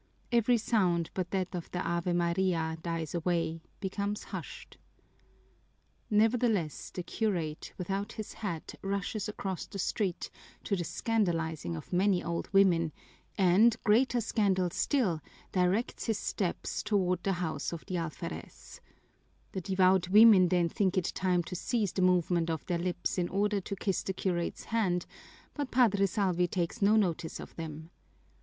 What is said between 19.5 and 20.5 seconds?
The devout women